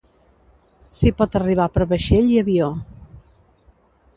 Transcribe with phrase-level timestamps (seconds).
[0.99, 2.71] S'hi pot arribar per vaixell i avió.